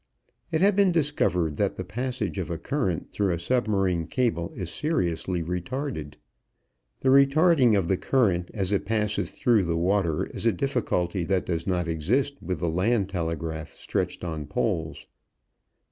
[0.51, 4.71] It had been discovered that the passage of a current through a submarine cable is
[4.71, 6.15] seriously retarded.
[7.01, 11.45] The retarding of the current as it passes through the water is a difficulty that
[11.45, 15.05] does not exist with the land telegraph stretched on poles.